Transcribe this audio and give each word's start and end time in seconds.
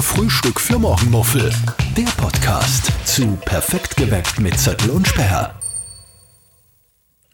Frühstück 0.00 0.60
für 0.60 0.78
Morgenmuffel. 0.78 1.52
Der 1.96 2.04
Podcast 2.16 2.90
zu 3.06 3.36
Perfekt 3.44 3.96
geweckt 3.96 4.38
mit 4.40 4.58
Zettel 4.58 4.90
und 4.90 5.06
Sperr. 5.06 5.58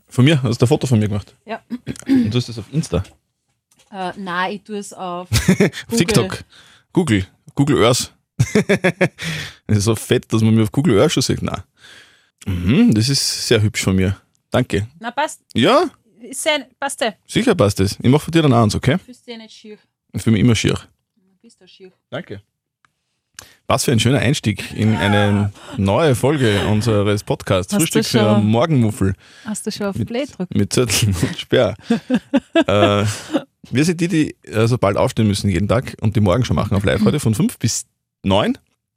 Von 0.09 0.25
mir? 0.25 0.43
Hast 0.43 0.61
du 0.61 0.65
ein 0.65 0.69
Foto 0.69 0.87
von 0.87 0.99
mir 0.99 1.09
gemacht? 1.09 1.35
Ja. 1.45 1.61
Und 2.07 2.31
du 2.31 2.37
hast 2.39 2.49
das 2.49 2.59
auf 2.59 2.67
Insta? 2.73 3.03
Äh, 3.93 4.13
nein, 4.17 4.53
ich 4.57 4.63
tue 4.65 4.79
es 4.79 4.93
auf. 4.93 5.29
TikTok? 5.97 6.45
Google? 6.93 7.27
Google 7.55 7.85
Earth? 7.85 8.13
das 9.67 9.79
ist 9.79 9.85
so 9.85 9.95
fett, 9.95 10.33
dass 10.33 10.43
man 10.43 10.55
mir 10.55 10.63
auf 10.63 10.73
Google 10.73 11.01
Earth 11.01 11.13
schon 11.13 11.23
sieht. 11.23 11.43
Nein. 11.43 11.63
Mhm, 12.47 12.95
das 12.95 13.09
ist 13.09 13.47
sehr 13.49 13.63
hübsch 13.63 13.83
von 13.83 13.97
mir. 13.97 14.17
Danke. 14.51 14.87
Na, 15.01 15.11
passt. 15.11 15.43
Ja, 15.55 15.91
Ist 16.21 16.49
passt 16.79 17.01
der. 17.01 17.17
sicher 17.27 17.55
passt 17.55 17.81
das. 17.81 17.99
Ich 18.01 18.11
mache 18.11 18.25
von 18.25 18.33
dir 18.33 18.43
dann 18.43 18.53
auch 18.53 18.63
eins, 18.63 18.75
okay? 18.75 18.99
Fühlst 18.99 19.27
dich 19.27 19.37
nicht 19.37 19.55
schier. 19.55 19.79
Und 20.13 20.21
für 20.23 20.31
mich 20.31 20.41
immer 20.41 20.55
schier. 20.55 20.75
Du 21.17 21.23
bist 21.43 21.61
da 21.61 21.67
schier. 21.67 21.93
Danke. 22.11 22.43
Was 23.69 23.85
für 23.85 23.93
ein 23.93 23.99
schöner 24.01 24.21
Einstieg 24.21 24.73
in 24.77 24.95
eine 24.97 25.53
neue 25.77 26.15
Folge 26.15 26.61
unseres 26.71 27.25
Podcasts. 27.25 27.73
Hast 27.73 27.81
Frühstück 27.83 28.05
für 28.05 28.19
schon- 28.21 28.47
Morgenmuffel. 28.47 29.15
Hast 29.45 29.67
du 29.67 29.73
schon 29.73 29.87
auf 29.87 29.97
Mit- 29.97 30.09
Play 30.09 30.25
gedrückt? 30.27 30.55
Mit 30.55 30.73
Zettel 30.73 31.09
und 31.09 31.39
Sperr. 31.39 31.75
äh, 32.67 33.05
wir 33.71 33.85
sind 33.85 34.01
die, 34.01 34.09
die 34.09 34.37
äh, 34.45 34.69
so 34.69 34.79
bald 34.79 34.97
aufstehen 34.97 35.27
müssen 35.27 35.51
jeden 35.51 35.67
Tag 35.69 35.97
und 36.01 36.15
die 36.15 36.21
morgen 36.21 36.45
schon 36.45 36.55
machen 36.57 36.77
auf 36.77 36.85
live 36.85 37.05
heute 37.05 37.19
von 37.19 37.35
5 37.35 37.59
bis 37.59 37.87
9. 38.23 38.57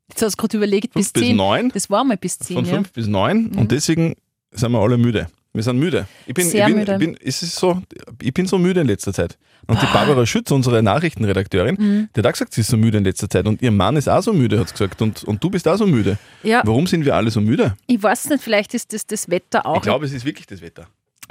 Jetzt 0.10 0.22
hast 0.22 0.36
du 0.36 0.42
gerade 0.42 0.58
überlegt, 0.58 0.94
5 0.94 0.94
bis 0.94 1.12
bis 1.14 1.24
10. 1.24 1.36
9. 1.36 1.70
Das 1.74 1.90
war 1.90 2.04
mal 2.04 2.18
bis 2.18 2.38
10, 2.40 2.56
Von 2.58 2.66
ja. 2.66 2.74
5 2.76 2.92
bis 2.94 3.08
9 3.08 3.48
und 3.56 3.72
deswegen 3.72 4.16
sind 4.52 4.72
wir 4.72 4.80
alle 4.80 4.98
müde. 4.98 5.28
Wir 5.52 5.64
sind 5.64 5.80
müde. 5.80 6.08
Ich 6.28 6.34
bin, 6.36 6.48
Sehr 6.48 6.68
ich 6.68 6.74
bin, 6.74 6.80
müde. 6.80 6.92
Ich 6.94 7.00
bin, 7.00 7.18
es 7.24 7.42
ist 7.42 7.56
so, 7.56 7.82
ich 8.22 8.34
bin 8.34 8.46
so 8.46 8.58
müde 8.60 8.82
in 8.82 8.88
letzter 8.88 9.12
Zeit. 9.14 9.38
Und 9.68 9.82
die 9.82 9.86
Barbara 9.88 10.26
Schütz, 10.26 10.52
unsere 10.52 10.82
Nachrichtenredakteurin, 10.84 11.76
Mhm. 11.80 12.10
die 12.16 12.20
hat 12.20 12.28
auch 12.28 12.32
gesagt, 12.32 12.54
sie 12.54 12.62
ist 12.62 12.70
so 12.70 12.78
müde 12.78 13.00
in 13.00 13.04
letzter 13.04 13.30
Zeit. 13.30 13.48
Und 13.48 13.62
ihr 13.62 13.72
Mann 13.72 13.96
ist 13.98 14.08
auch 14.08 14.22
so 14.22 14.32
müde, 14.32 14.60
hat 14.60 14.68
sie 14.70 14.74
gesagt. 14.74 15.02
Und, 15.02 15.24
und 15.24 15.44
du 15.44 15.50
bist 15.50 15.68
auch 15.68 15.76
so 15.78 15.88
müde. 15.88 16.18
Ja, 16.44 16.62
Warum 16.66 16.86
sind 16.88 17.04
wir 17.04 17.16
alle 17.16 17.32
so 17.32 17.42
müde? 17.42 17.76
ich 17.88 18.02
weiß 18.02 18.30
nicht, 18.30 18.44
vielleicht 18.44 18.74
ist 18.76 18.94
das 18.94 19.06
das 19.08 19.30
Wetter 19.30 19.66
auch. 19.66 19.78
Ich 19.78 19.82
glaube, 19.82 20.06
es 20.06 20.12
ist 20.14 20.24
wirklich 20.26 20.46
das 20.48 20.62
Wetter. 20.62 20.88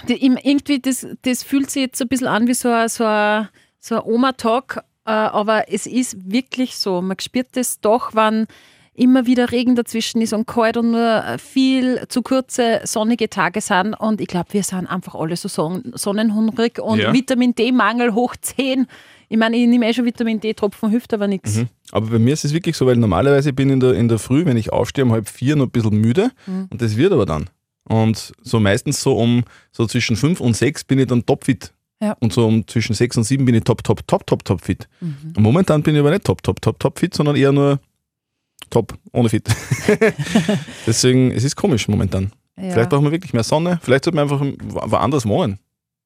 Die- 0.08 0.24
irgendwie, 0.24 0.80
das, 0.80 1.06
das 1.22 1.42
fühlt 1.44 1.70
sich 1.70 1.82
jetzt 1.82 1.98
so 1.98 2.04
ein 2.04 2.08
bisschen 2.08 2.26
an 2.28 2.46
wie 2.48 2.54
so 2.54 2.70
ein, 2.70 2.88
so 2.88 3.04
ein, 3.04 3.48
so 3.80 3.96
ein 3.96 4.02
Oma-Talk, 4.04 4.78
äh, 5.06 5.10
aber 5.10 5.72
es 5.72 5.86
ist 5.86 6.16
wirklich 6.30 6.76
so. 6.76 7.00
Man 7.02 7.18
spürt 7.20 7.48
das 7.56 7.80
doch, 7.80 8.14
wenn 8.14 8.46
immer 8.98 9.26
wieder 9.26 9.50
Regen 9.52 9.74
dazwischen 9.76 10.20
ist 10.20 10.32
und 10.32 10.46
kalt 10.46 10.76
und 10.76 10.90
nur 10.90 11.22
viel 11.38 12.04
zu 12.08 12.22
kurze 12.22 12.80
sonnige 12.84 13.30
Tage 13.30 13.60
sind. 13.60 13.94
Und 13.94 14.20
ich 14.20 14.26
glaube, 14.26 14.52
wir 14.52 14.62
sind 14.62 14.86
einfach 14.86 15.14
alle 15.14 15.36
so 15.36 15.48
son 15.48 15.82
sonnenhungrig 15.94 16.78
und 16.80 16.98
Ja. 16.98 17.12
Vitamin 17.12 17.54
D-Mangel 17.54 18.14
hoch 18.14 18.34
10. 18.40 18.86
Ich 19.30 19.36
meine, 19.36 19.56
ich 19.56 19.66
nehme 19.66 19.88
eh 19.88 19.92
schon 19.94 20.04
Vitamin 20.04 20.40
D-Tropfen, 20.40 20.90
hilft 20.90 21.12
aber 21.14 21.28
nichts. 21.28 21.56
Mhm. 21.56 21.68
Aber 21.92 22.06
bei 22.08 22.18
mir 22.18 22.32
ist 22.32 22.44
es 22.44 22.52
wirklich 22.52 22.76
so, 22.76 22.86
weil 22.86 22.96
normalerweise 22.96 23.52
bin 23.52 23.68
ich 23.68 23.74
in 23.74 23.80
der, 23.80 23.92
in 23.94 24.08
der 24.08 24.18
Früh, 24.18 24.44
wenn 24.46 24.56
ich 24.56 24.72
aufstehe, 24.72 25.04
um 25.04 25.12
halb 25.12 25.28
vier 25.28 25.54
noch 25.56 25.66
ein 25.66 25.70
bisschen 25.70 25.96
müde 26.00 26.30
Mhm. 26.46 26.66
und 26.70 26.80
das 26.82 26.96
wird 26.96 27.12
aber 27.12 27.26
dann. 27.26 27.48
Und 27.88 28.32
so 28.42 28.58
meistens 28.60 29.00
so 29.02 29.16
um 29.16 29.44
so 29.72 29.86
zwischen 29.86 30.16
fünf 30.16 30.40
und 30.40 30.54
sechs 30.56 30.84
bin 30.84 30.98
ich 30.98 31.06
dann 31.06 31.24
topfit. 31.24 31.72
Ja. 32.00 32.16
Und 32.20 32.32
so 32.32 32.46
um 32.46 32.66
zwischen 32.66 32.94
sechs 32.94 33.16
und 33.16 33.24
sieben 33.24 33.44
bin 33.44 33.54
ich 33.54 33.64
top, 33.64 33.82
top, 33.82 34.06
top, 34.06 34.26
top, 34.26 34.44
top 34.44 34.60
fit. 34.60 34.88
Mhm. 35.00 35.32
Und 35.36 35.42
momentan 35.42 35.82
bin 35.82 35.94
ich 35.94 36.00
aber 36.00 36.10
nicht 36.10 36.24
top, 36.24 36.42
top, 36.42 36.60
top, 36.62 36.78
top 36.78 36.98
fit, 36.98 37.12
sondern 37.14 37.34
eher 37.36 37.50
nur 37.52 37.80
top, 38.70 38.94
ohne 39.12 39.28
fit. 39.28 39.48
Deswegen, 40.86 41.30
es 41.32 41.44
ist 41.44 41.56
komisch 41.56 41.88
momentan. 41.88 42.32
Ja. 42.56 42.72
Vielleicht 42.72 42.90
brauchen 42.90 43.04
wir 43.04 43.12
wirklich 43.12 43.32
mehr 43.32 43.44
Sonne, 43.44 43.78
vielleicht 43.82 44.04
sollten 44.04 44.16
wir 44.18 44.22
einfach 44.22 44.40
wo- 44.40 44.90
woanders 44.90 45.26
wohnen 45.26 45.58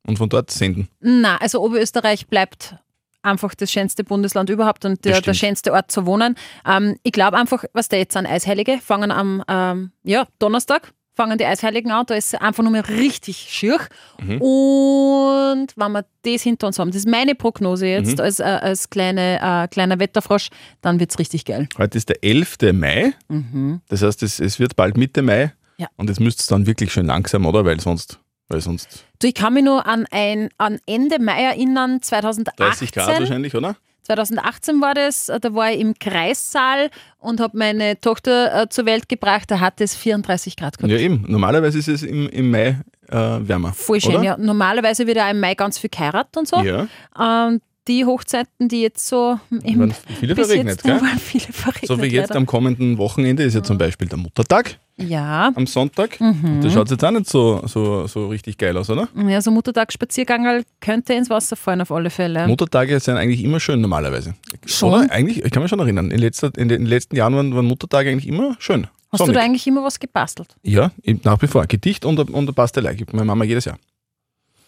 und 0.07 0.19
von 0.19 0.29
dort 0.29 0.51
senden. 0.51 0.89
Na, 1.01 1.37
also 1.39 1.63
Oberösterreich 1.63 2.27
bleibt 2.27 2.77
einfach 3.23 3.55
das 3.55 3.71
schönste 3.71 4.05
Bundesland 4.05 4.51
überhaupt 4.51 4.85
und 4.85 5.05
der, 5.05 5.21
der 5.21 5.35
schönste 5.35 5.73
Ort 5.73 5.91
zu 5.93 6.07
wohnen. 6.07 6.35
Ähm, 6.67 6.97
ich 7.05 7.13
glaube 7.13 7.37
einfach, 7.39 7.65
was 7.73 7.89
da 7.89 7.97
jetzt 7.97 8.17
an 8.17 8.27
Eisheilige 8.27 8.79
fangen 8.85 9.11
am 9.13 9.43
ähm, 9.49 9.93
ja, 10.03 10.27
Donnerstag 10.41 10.93
fangen 11.15 11.37
die 11.39 11.45
Eisheiligen 11.45 11.91
an, 11.93 12.07
da 12.07 12.15
ist 12.15 12.35
einfach 12.41 12.63
nur 12.63 12.73
mehr 12.73 12.89
richtig 12.89 13.37
schier. 13.37 13.79
Mhm. 14.21 14.41
Und 14.41 15.69
wenn 15.77 15.93
wir 15.93 16.05
das 16.23 16.43
hinter 16.43 16.67
uns 16.69 16.79
haben, 16.79 16.89
das 16.91 16.97
ist 16.99 17.09
meine 17.09 17.35
Prognose 17.35 17.87
jetzt 17.87 18.17
Mhm. 18.19 18.25
als, 18.25 18.41
äh, 18.41 18.45
als 18.45 18.89
kleine, 18.91 19.39
äh, 19.41 19.69
kleiner 19.69 19.99
Wetterfrosch, 19.99 20.49
dann 20.81 21.01
wird 21.01 21.11
es 21.11 21.19
richtig 21.19 21.45
geil. 21.45 21.69
Heute 21.79 21.99
ist 21.99 22.09
der 22.09 22.23
11. 22.25 22.73
Mai, 22.73 23.13
Mhm. 23.29 23.81
das 23.89 24.03
heißt, 24.03 24.23
es, 24.23 24.41
es 24.41 24.59
wird 24.59 24.77
bald 24.77 24.97
Mitte 24.97 25.23
Mai 25.23 25.53
Ja. 25.77 25.89
und 25.97 26.09
es 26.11 26.19
müsste 26.21 26.47
dann 26.49 26.67
wirklich 26.67 26.93
schön 26.93 27.07
langsam, 27.07 27.45
oder? 27.47 27.65
Weil 27.65 27.81
sonst, 27.81 28.19
weil 28.49 28.61
sonst 28.61 29.05
Du, 29.21 29.29
ich 29.29 29.35
kann 29.35 29.55
mich 29.55 29.65
nur 29.65 29.87
an, 29.87 30.07
ein, 30.11 30.49
an 30.59 30.79
Ende 30.87 31.19
Mai 31.21 31.43
erinnern, 31.45 32.03
2018. 32.03 32.67
30 32.67 32.93
Grad 32.93 33.21
wahrscheinlich, 33.21 33.55
oder? 33.55 33.77
2018 34.03 34.81
war 34.81 34.95
das, 34.95 35.29
äh, 35.29 35.41
da 35.41 35.55
war 35.55 35.71
ich 35.71 35.81
im 35.81 35.95
Kreissaal 35.99 36.91
und 37.19 37.41
habe 37.41 37.57
meine 37.57 38.01
Tochter 38.01 38.63
äh, 38.63 38.69
zur 38.69 38.87
Welt 38.87 39.09
gebracht, 39.09 39.51
da 39.51 39.61
hat 39.61 39.81
es 39.81 39.95
34 39.97 40.57
Grad 40.57 40.79
gehabt. 40.79 40.93
Ja, 40.93 40.99
eben. 40.99 41.25
Normalerweise 41.29 41.79
ist 41.79 41.89
es 41.89 42.03
im, 42.03 42.29
im 42.29 42.51
Mai 42.51 42.79
äh, 43.09 43.15
wärmer. 43.15 43.73
Voll 43.73 44.01
schön, 44.01 44.17
oder? 44.17 44.25
ja. 44.25 44.37
Normalerweise 44.37 45.07
wird 45.07 45.19
ja 45.19 45.31
im 45.31 45.41
Mai 45.41 45.55
ganz 45.55 45.79
viel 45.79 45.91
geheiratet 45.91 46.37
und 46.37 46.49
so. 46.49 46.63
Ja, 46.63 46.87
Ähm, 47.19 47.61
die 47.89 48.05
Hochzeiten, 48.05 48.69
die 48.69 48.83
jetzt 48.83 49.09
so 49.09 49.39
im, 49.51 49.81
waren 49.81 49.95
viele 50.21 50.35
bis 50.35 50.47
verregnet, 50.47 50.75
jetzt 50.75 50.85
gell? 50.85 51.01
waren 51.01 51.19
viele 51.19 51.53
verregnet. 51.53 51.89
So 51.89 52.01
wie 52.01 52.07
jetzt 52.07 52.29
leider. 52.29 52.37
am 52.37 52.47
kommenden 52.47 52.99
Wochenende 52.99 53.43
ist 53.43 53.55
ja 53.55 53.63
zum 53.63 53.77
Beispiel 53.79 54.09
der 54.09 54.19
Muttertag 54.19 54.79
Ja, 54.97 55.53
am 55.55 55.67
Sonntag. 55.67 56.21
Mhm. 56.21 56.61
Da 56.63 56.71
schaut 56.71 56.87
es 56.87 56.93
jetzt 56.93 57.05
auch 57.05 57.11
nicht 57.11 57.29
so, 57.29 57.63
so, 57.67 58.07
so 58.07 58.29
richtig 58.29 58.59
geil 58.59 58.77
aus, 58.77 58.91
oder? 58.91 59.09
ja, 59.27 59.41
so 59.41 59.51
Muttertagsspaziergang 59.51 60.63
könnte 60.81 61.15
ins 61.15 61.31
Wasser 61.31 61.57
fallen 61.57 61.81
auf 61.81 61.91
alle 61.91 62.11
Fälle. 62.11 62.47
Muttertage 62.47 63.01
sind 63.01 63.17
eigentlich 63.17 63.43
immer 63.43 63.59
schön 63.59 63.81
normalerweise. 63.81 64.35
Schon? 64.67 64.93
Oder? 64.93 65.11
Eigentlich, 65.11 65.45
ich 65.45 65.51
kann 65.51 65.63
mich 65.63 65.71
schon 65.71 65.81
erinnern, 65.81 66.11
in, 66.11 66.19
letzter, 66.19 66.51
in 66.57 66.69
den 66.69 66.85
letzten 66.85 67.17
Jahren 67.17 67.35
waren, 67.35 67.55
waren 67.55 67.67
Muttertage 67.67 68.11
eigentlich 68.11 68.29
immer 68.29 68.57
schön. 68.59 68.87
Hast 69.11 69.21
du 69.21 69.27
Sonnig. 69.27 69.35
da 69.35 69.43
eigentlich 69.43 69.67
immer 69.67 69.83
was 69.83 69.99
gebastelt? 69.99 70.55
Ja, 70.63 70.91
nach 71.25 71.41
wie 71.43 71.47
vor. 71.47 71.67
Gedicht 71.67 72.05
und, 72.05 72.19
und 72.19 72.35
eine 72.35 72.53
Bastelei 72.53 72.95
gibt 72.95 73.13
meine 73.13 73.27
Mama 73.27 73.45
jedes 73.45 73.65
Jahr. 73.65 73.79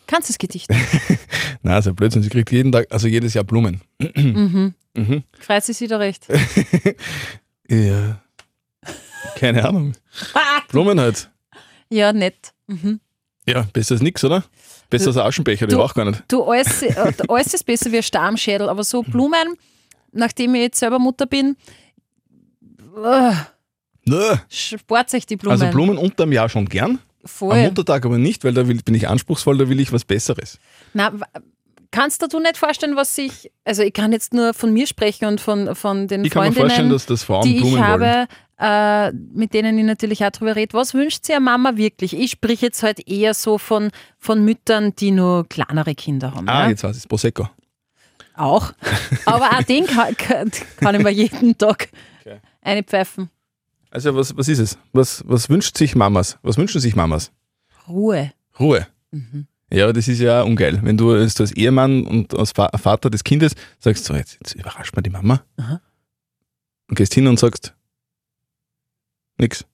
Kannst 0.06 0.28
du 0.28 0.32
das 0.32 0.38
Gedicht? 0.38 0.68
Nein, 1.62 1.80
so 1.82 1.94
Blödsinn. 1.94 2.22
Sie 2.22 2.28
kriegt 2.28 2.50
jeden 2.50 2.70
Tag, 2.72 2.86
also 2.90 3.08
jedes 3.08 3.32
Jahr 3.34 3.44
Blumen. 3.44 3.80
mhm. 4.14 4.74
Mhm. 4.94 5.22
Freut 5.40 5.64
sie 5.64 5.72
sich 5.72 5.88
da 5.88 5.98
recht. 5.98 6.26
Ja. 7.66 8.20
Keine 9.36 9.66
Ahnung. 9.66 9.94
Blumen 10.68 11.00
halt. 11.00 11.30
ja, 11.88 12.12
nett. 12.12 12.52
Mhm. 12.66 13.00
Ja, 13.46 13.66
besser 13.72 13.94
als 13.94 14.02
nix, 14.02 14.24
oder? 14.24 14.44
Besser 14.88 15.08
als 15.08 15.16
ein 15.18 15.26
Aschenbecher, 15.26 15.66
die 15.66 15.74
auch 15.76 15.94
gar 15.94 16.04
nicht. 16.06 16.22
Du, 16.28 16.44
alles, 16.44 16.82
äh, 16.82 17.12
alles 17.28 17.52
ist 17.52 17.64
besser 17.64 17.92
wie 17.92 17.98
ein 17.98 18.02
Stammschädel, 18.02 18.68
aber 18.68 18.84
so 18.84 19.02
Blumen, 19.02 19.56
nachdem 20.12 20.54
ich 20.54 20.62
jetzt 20.62 20.78
selber 20.78 20.98
Mutter 20.98 21.26
bin, 21.26 21.56
Nö. 24.06 24.34
spart 24.48 25.10
sich 25.10 25.26
die 25.26 25.36
Blumen. 25.36 25.52
Also 25.60 25.66
Blumen 25.70 25.98
unterm 25.98 26.32
Jahr 26.32 26.48
schon 26.48 26.66
gern. 26.66 26.90
Am 26.92 26.98
Voll. 27.26 27.62
Muttertag 27.64 28.04
aber 28.04 28.18
nicht, 28.18 28.44
weil 28.44 28.52
da 28.52 28.68
will, 28.68 28.80
bin 28.82 28.94
ich 28.94 29.08
anspruchsvoll, 29.08 29.56
da 29.56 29.68
will 29.68 29.80
ich 29.80 29.92
was 29.92 30.04
Besseres. 30.04 30.58
Na, 30.92 31.10
kannst 31.90 32.20
du 32.20 32.26
dir 32.26 32.40
nicht 32.40 32.58
vorstellen, 32.58 32.96
was 32.96 33.16
ich, 33.16 33.50
also 33.64 33.82
ich 33.82 33.94
kann 33.94 34.12
jetzt 34.12 34.34
nur 34.34 34.52
von 34.52 34.72
mir 34.72 34.86
sprechen 34.86 35.24
und 35.26 35.40
von, 35.40 35.74
von 35.74 36.06
den 36.06 36.24
Ich 36.24 36.30
kann 36.30 36.42
mir 36.42 36.52
Freundinnen, 36.52 36.68
vorstellen, 36.68 36.90
dass 36.90 37.06
das 37.06 37.22
Frauen 37.24 37.42
die 37.44 37.56
ich 37.56 37.62
Blumen 37.62 37.78
wollen. 37.82 38.26
Äh, 38.58 39.12
mit 39.12 39.54
denen 39.54 39.78
ich 39.78 39.84
natürlich 39.84 40.24
auch 40.24 40.30
drüber 40.30 40.56
rede. 40.56 40.74
Was 40.74 40.94
wünscht 40.94 41.24
sich 41.24 41.34
eine 41.34 41.44
Mama 41.44 41.76
wirklich? 41.76 42.16
Ich 42.16 42.32
sprich 42.32 42.60
jetzt 42.60 42.82
halt 42.82 43.08
eher 43.08 43.34
so 43.34 43.58
von, 43.58 43.90
von 44.18 44.44
Müttern, 44.44 44.94
die 44.96 45.10
nur 45.10 45.48
kleinere 45.48 45.94
Kinder 45.94 46.34
haben. 46.34 46.48
Ah, 46.48 46.64
ja? 46.64 46.70
jetzt 46.70 46.84
weiß 46.84 46.96
ich 46.96 47.08
Prosecco. 47.08 47.48
Auch. 48.34 48.72
Aber 49.26 49.50
auch 49.50 49.62
den 49.62 49.86
kann, 49.86 50.16
kann, 50.16 50.50
kann 50.76 50.94
ich 50.94 51.02
mir 51.02 51.10
jeden 51.10 51.56
Tag 51.58 51.88
Okay. 52.20 52.38
eine 52.62 52.82
pfeifen. 52.82 53.28
Also 53.90 54.14
was, 54.16 54.36
was 54.36 54.48
ist 54.48 54.58
es? 54.58 54.78
Was, 54.92 55.22
was 55.26 55.48
wünscht 55.48 55.76
sich 55.76 55.94
Mamas? 55.94 56.38
Was 56.42 56.56
wünschen 56.56 56.80
sich 56.80 56.96
Mamas? 56.96 57.30
Ruhe. 57.86 58.32
Ruhe. 58.58 58.86
Mhm. 59.10 59.46
Ja, 59.72 59.84
aber 59.84 59.92
das 59.92 60.08
ist 60.08 60.20
ja 60.20 60.42
ungeil. 60.42 60.80
Wenn 60.82 60.96
du 60.96 61.10
als, 61.12 61.40
als 61.40 61.52
Ehemann 61.52 62.06
und 62.06 62.34
als 62.34 62.52
Vater 62.52 63.10
des 63.10 63.24
Kindes 63.24 63.54
sagst, 63.78 64.04
so 64.04 64.14
jetzt, 64.14 64.34
jetzt 64.40 64.54
überrascht 64.54 64.94
mal 64.96 65.02
die 65.02 65.10
Mama 65.10 65.42
Aha. 65.56 65.80
und 66.88 66.96
gehst 66.96 67.14
hin 67.14 67.26
und 67.26 67.38
sagst 67.38 67.74
nix. 69.38 69.64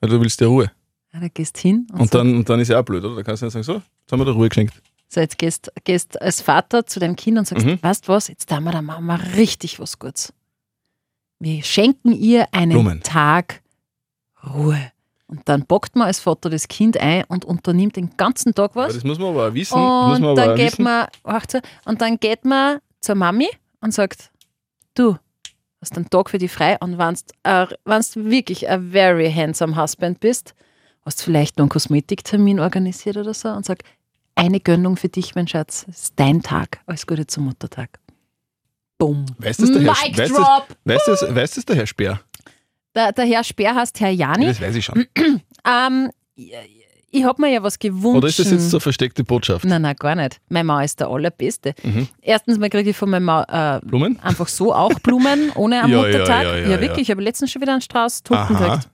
Weil 0.00 0.10
du 0.10 0.20
willst 0.20 0.40
dir 0.40 0.46
Ruhe. 0.46 0.70
Ja, 1.12 1.20
da 1.20 1.28
gehst 1.28 1.58
hin 1.58 1.86
und, 1.92 2.00
Und 2.00 2.14
dann, 2.14 2.36
und 2.36 2.48
dann 2.48 2.60
ist 2.60 2.68
ja 2.68 2.78
auch 2.80 2.84
blöd, 2.84 3.02
oder? 3.04 3.16
Da 3.16 3.22
kannst 3.22 3.42
du 3.42 3.46
ja 3.46 3.50
sagen, 3.50 3.62
so, 3.64 3.74
jetzt 3.74 4.12
haben 4.12 4.20
wir 4.20 4.24
dir 4.26 4.32
Ruhe 4.32 4.48
geschenkt. 4.48 4.74
so 5.08 5.20
jetzt 5.20 5.38
gehst, 5.38 5.72
gehst 5.84 6.20
als 6.20 6.42
Vater 6.42 6.84
zu 6.86 7.00
deinem 7.00 7.16
Kind 7.16 7.38
und 7.38 7.46
sagst, 7.48 7.64
Mhm. 7.66 7.78
weißt 7.82 8.08
was, 8.08 8.28
jetzt 8.28 8.50
haben 8.52 8.64
wir 8.64 8.72
der 8.72 8.82
Mama 8.82 9.14
richtig 9.36 9.80
was 9.80 9.98
Gutes. 9.98 10.32
Wir 11.38 11.62
schenken 11.62 12.12
ihr 12.12 12.46
einen 12.52 12.72
Blumen. 12.72 13.02
Tag 13.02 13.62
Ruhe. 14.54 14.92
Und 15.26 15.46
dann 15.48 15.66
bockt 15.66 15.94
man 15.94 16.06
als 16.06 16.20
Vater 16.20 16.48
das 16.50 16.68
Kind 16.68 16.96
ein 16.98 17.24
und 17.24 17.44
unternimmt 17.44 17.96
den 17.96 18.16
ganzen 18.16 18.54
Tag 18.54 18.70
Aber 18.72 18.86
was. 18.86 18.94
das 18.94 19.04
muss 19.04 19.18
man 19.18 19.28
aber 19.28 19.48
auch 19.48 19.54
wissen. 19.54 19.78
muss 19.78 20.18
man 20.20 20.24
Und 20.24 20.38
aber 20.38 20.46
dann, 20.48 20.56
geht 20.56 20.72
wissen. 20.72 20.82
man, 20.84 21.06
und 21.84 22.00
dann 22.00 22.18
geht 22.18 22.44
man 22.44 22.78
zur 23.00 23.14
Mami 23.14 23.48
und 23.80 23.92
sagt, 23.92 24.30
du, 24.94 25.16
hast 25.80 25.96
einen 25.96 26.10
Tag 26.10 26.30
für 26.30 26.38
dich 26.38 26.50
frei 26.50 26.76
und 26.80 26.98
wenn 26.98 27.14
du 27.14 28.30
wirklich 28.30 28.68
ein 28.68 28.90
very 28.90 29.30
handsome 29.32 29.80
Husband 29.80 30.20
bist, 30.20 30.54
hast 31.04 31.20
du 31.20 31.24
vielleicht 31.24 31.58
noch 31.58 31.64
einen 31.64 31.70
Kosmetiktermin 31.70 32.60
organisiert 32.60 33.16
oder 33.16 33.34
so 33.34 33.48
und 33.48 33.64
sag, 33.64 33.82
eine 34.34 34.60
Gönnung 34.60 34.96
für 34.96 35.08
dich, 35.08 35.34
mein 35.34 35.48
Schatz, 35.48 35.84
ist 35.88 36.14
dein 36.16 36.42
Tag. 36.42 36.80
Alles 36.86 37.06
Gute 37.06 37.26
zum 37.26 37.44
Muttertag. 37.46 37.98
Bumm. 38.96 39.26
Weißt 39.38 39.60
du, 39.60 39.66
das 39.66 39.72
der 39.72 39.82
Herr, 39.94 40.08
Mic 40.08 40.18
weißt, 40.18 40.36
drop. 40.36 40.66
weißt, 40.84 41.08
das, 41.08 41.34
weißt 41.34 41.56
das 41.56 41.64
der 41.64 41.76
Herr 41.76 41.86
Speer? 41.86 42.20
Der, 42.94 43.12
der 43.12 43.24
Herr 43.26 43.44
Speer 43.44 43.74
heißt 43.74 43.98
Herr 44.00 44.10
Ja, 44.10 44.32
Jani. 44.32 44.46
das 44.46 44.60
weiß 44.60 44.74
ich 44.76 44.84
schon. 44.84 45.06
Ähm, 45.66 46.08
ich 47.10 47.24
habe 47.24 47.40
mir 47.42 47.50
ja 47.52 47.62
was 47.62 47.78
gewünscht. 47.78 48.16
Oder 48.16 48.28
ist 48.28 48.38
das 48.38 48.50
jetzt 48.50 48.70
so 48.70 48.76
eine 48.76 48.80
versteckte 48.82 49.24
Botschaft? 49.24 49.64
Nein, 49.64 49.82
nein, 49.82 49.96
gar 49.96 50.14
nicht. 50.14 50.40
Meine 50.48 50.64
Mama 50.64 50.84
ist 50.84 51.00
der 51.00 51.08
Allerbeste. 51.08 51.74
Mhm. 51.82 52.08
Erstens 52.20 52.58
mal 52.58 52.68
kriege 52.70 52.90
ich 52.90 52.96
von 52.96 53.08
meiner 53.10 53.24
Mama 53.24 53.78
äh, 53.78 53.86
Blumen? 53.86 54.18
einfach 54.20 54.48
so 54.48 54.74
auch 54.74 54.92
Blumen, 55.00 55.50
ohne 55.54 55.82
am 55.82 55.90
Ja, 55.90 55.98
Muttertag. 55.98 56.44
ja, 56.44 56.56
ja, 56.56 56.68
ja. 56.70 56.80
wirklich. 56.80 57.02
Ich 57.02 57.10
habe 57.10 57.22
letztens 57.22 57.50
schon 57.50 57.62
wieder 57.62 57.72
einen 57.72 57.80
Strauß 57.82 58.22
Tulpen 58.22 58.56
gekriegt. 58.56 58.88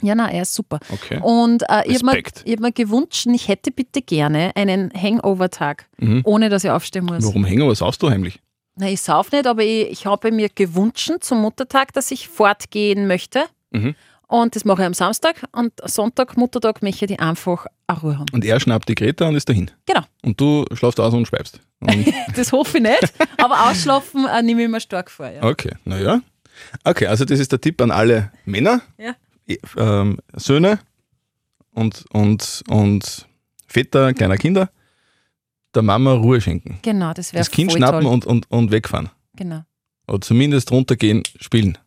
Ja, 0.00 0.14
nein, 0.14 0.32
er 0.32 0.42
ist 0.42 0.54
super. 0.54 0.78
Okay. 0.92 1.18
Und 1.20 1.64
äh, 1.68 1.82
ich 1.86 1.96
habe 1.96 2.06
mir, 2.06 2.22
hab 2.22 2.60
mir 2.60 2.72
gewünscht, 2.72 3.26
ich 3.26 3.48
hätte 3.48 3.72
bitte 3.72 4.00
gerne 4.00 4.52
einen 4.54 4.92
Hangover-Tag, 4.94 5.86
Mhm. 5.98 6.20
ohne 6.24 6.48
dass 6.50 6.62
ich 6.64 6.70
aufstehen 6.70 7.04
muss. 7.04 7.24
Warum 7.24 7.44
hängen 7.44 7.66
wir 7.66 7.74
saust 7.74 8.00
du 8.02 8.08
heimlich? 8.08 8.38
Na, 8.76 8.88
ich 8.88 9.00
sauf 9.02 9.32
nicht, 9.32 9.44
aber 9.48 9.64
ich, 9.64 9.90
ich 9.90 10.06
habe 10.06 10.30
mir 10.30 10.48
gewünscht 10.54 11.10
zum 11.20 11.40
Muttertag, 11.40 11.92
dass 11.94 12.12
ich 12.12 12.28
fortgehen 12.28 13.08
möchte. 13.08 13.44
Mhm. 13.72 13.96
Und 14.28 14.54
das 14.54 14.64
mache 14.66 14.82
ich 14.82 14.86
am 14.86 14.92
Samstag 14.94 15.42
und 15.52 15.72
Sonntag, 15.84 16.36
Muttertag, 16.36 16.82
möchte 16.82 17.06
ich 17.06 17.18
einfach 17.18 17.66
eine 17.86 17.98
Ruhe 18.00 18.18
haben. 18.18 18.26
Und 18.32 18.44
er 18.44 18.60
schnappt 18.60 18.88
die 18.88 18.94
Greta 18.94 19.26
und 19.26 19.34
ist 19.36 19.48
dahin. 19.48 19.70
Genau. 19.86 20.02
Und 20.22 20.38
du 20.38 20.66
schlafst 20.74 21.00
aus 21.00 21.14
und 21.14 21.26
schweibst. 21.26 21.60
Und, 21.80 22.12
Das 22.36 22.52
hoffe 22.52 22.76
ich 22.78 22.82
nicht, 22.82 23.12
aber 23.38 23.70
ausschlafen 23.70 24.26
äh, 24.26 24.42
nehme 24.42 24.62
ich 24.64 24.68
mir 24.68 24.80
stark 24.80 25.10
vor. 25.10 25.28
Ja. 25.30 25.42
okay, 25.42 25.72
naja. 25.84 26.20
Okay, 26.84 27.06
also 27.06 27.24
das 27.24 27.40
ist 27.40 27.52
der 27.52 27.60
Tipp 27.60 27.80
an 27.80 27.90
alle 27.90 28.30
Männer, 28.44 28.82
Ja. 28.98 29.14
ähm, 29.78 30.18
Söhne 30.34 30.78
und, 31.72 32.04
und, 32.12 32.62
und 32.68 33.26
Väter 33.66 34.12
kleiner 34.12 34.36
Kinder, 34.36 34.68
der 35.74 35.82
Mama 35.82 36.12
Ruhe 36.12 36.40
schenken. 36.40 36.80
Genau, 36.82 37.12
das 37.14 37.32
wäre 37.32 37.40
Das 37.40 37.50
Kind 37.50 37.72
schnappen 37.72 38.02
toll. 38.02 38.12
und, 38.12 38.26
und, 38.26 38.50
und 38.50 38.70
wegfahren. 38.72 39.08
Genau. 39.36 39.62
Oder 40.06 40.20
zumindest 40.20 40.70
runtergehen, 40.70 41.22
spielen. 41.40 41.78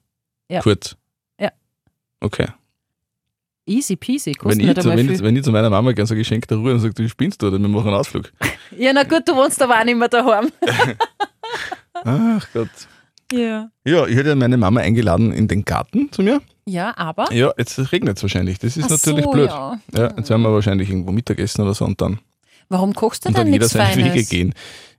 Ja. 0.50 0.62
Kurz. 0.62 0.96
Okay. 2.22 2.48
Easy 3.66 3.96
peasy, 3.96 4.32
Wenn 4.32 4.38
kostet 4.38 4.60
ich, 4.62 4.68
nicht 4.68 4.82
zu, 4.82 4.90
einmal 4.90 5.06
wenn, 5.06 5.14
ich, 5.14 5.22
wenn 5.22 5.36
ich 5.36 5.44
zu 5.44 5.52
meiner 5.52 5.70
Mama 5.70 5.92
gerne 5.92 6.08
so 6.08 6.16
geschenkte 6.16 6.56
Ruhe 6.56 6.74
und 6.74 6.80
sage, 6.80 6.94
du 6.94 7.08
spinnst 7.08 7.42
du 7.42 7.48
oder 7.48 7.60
wir 7.60 7.68
machen 7.68 7.88
einen 7.88 7.96
Ausflug. 7.98 8.32
Ja, 8.78 8.92
na 8.94 9.04
gut, 9.04 9.28
du 9.28 9.36
wohnst 9.36 9.62
aber 9.62 9.80
auch 9.80 9.84
nicht 9.84 9.98
mehr 9.98 10.08
daheim. 10.10 10.50
Ach 11.94 12.48
Gott. 12.54 12.70
Ja. 13.32 13.70
Ja, 13.86 14.08
ich 14.08 14.16
hätte 14.16 14.36
meine 14.36 14.58
Mama 14.58 14.82
eingeladen 14.82 15.32
in 15.32 15.48
den 15.48 15.64
Garten 15.64 16.12
zu 16.12 16.22
mir. 16.22 16.42
Ja, 16.66 16.94
aber. 16.98 17.32
Ja, 17.32 17.54
jetzt 17.58 17.92
regnet 17.92 18.18
es 18.18 18.24
wahrscheinlich. 18.24 18.60
Das 18.60 18.78
ist 18.78 18.86
Ach 18.86 18.90
natürlich 18.92 19.26
so, 19.26 19.32
blöd. 19.32 19.50
Ja. 19.50 19.80
Ja, 19.96 20.14
jetzt 20.18 20.30
werden 20.30 20.42
wir 20.42 20.52
wahrscheinlich 20.52 20.90
irgendwo 20.90 21.12
Mittagessen 21.12 21.62
oder 21.62 21.74
so 21.74 21.86
und 21.86 22.02
dann, 22.02 22.20
Warum 22.70 22.94
kochst 22.94 23.26
du 23.26 23.30
und 23.30 23.38
denn 23.38 23.46
dann 23.46 23.54
jeder 23.54 23.66
nichts 23.66 23.74
seine 23.74 23.96
Wege 23.98 24.10
Feines? 24.10 24.30
gehen. 24.30 24.54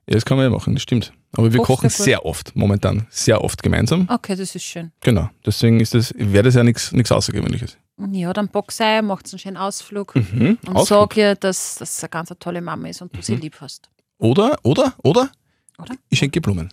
Ja, 0.07 0.15
das 0.15 0.25
kann 0.25 0.37
man 0.37 0.45
ja 0.45 0.49
machen, 0.49 0.73
das 0.73 0.83
stimmt. 0.83 1.13
Aber 1.35 1.51
wir 1.51 1.59
Kochst 1.61 1.67
kochen 1.67 1.89
sehr 1.89 2.25
oft, 2.25 2.55
momentan, 2.55 3.07
sehr 3.09 3.41
oft 3.43 3.63
gemeinsam. 3.63 4.07
Okay, 4.09 4.35
das 4.35 4.53
ist 4.53 4.63
schön. 4.63 4.91
Genau. 4.99 5.29
Deswegen 5.45 5.79
ist 5.79 5.93
das, 5.93 6.13
wäre 6.17 6.43
das 6.43 6.55
ja 6.55 6.63
nichts 6.63 6.91
Außergewöhnliches. 7.11 7.77
Ja, 8.11 8.33
dann 8.33 8.49
box 8.49 8.81
ein, 8.81 9.05
macht 9.05 9.31
einen 9.31 9.39
schönen 9.39 9.57
Ausflug 9.57 10.15
Mhm. 10.15 10.57
und 10.67 10.75
Ausflug. 10.75 10.87
sag 11.13 11.17
ihr, 11.17 11.35
dass 11.35 11.75
das 11.75 12.03
eine 12.03 12.09
ganz 12.09 12.31
tolle 12.39 12.61
Mama 12.61 12.87
ist 12.89 13.01
und 13.01 13.15
du 13.15 13.21
sie 13.21 13.35
lieb 13.35 13.55
hast. 13.61 13.89
Oder, 14.17 14.57
oder, 14.63 14.93
oder? 15.03 15.29
Oder? 15.79 15.95
Ich 16.09 16.19
schenke 16.19 16.39
Blumen. 16.39 16.69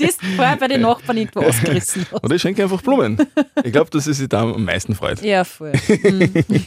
Die 0.00 0.04
ist 0.04 0.20
vorher 0.36 0.56
bei 0.56 0.68
den 0.68 0.80
Nachbarn 0.82 1.18
irgendwo 1.18 1.40
ausgerissen. 1.40 2.06
hast. 2.10 2.24
Oder 2.24 2.36
ich 2.36 2.42
schenke 2.42 2.62
einfach 2.62 2.80
Blumen. 2.82 3.18
Ich 3.64 3.72
glaube, 3.72 3.90
dass 3.90 4.06
es 4.06 4.18
sich 4.18 4.28
da 4.28 4.42
am 4.42 4.64
meisten 4.64 4.94
freut. 4.94 5.22
Ja, 5.22 5.44
voll. 5.44 5.72
Mhm. 5.88 6.32
Nein, 6.48 6.64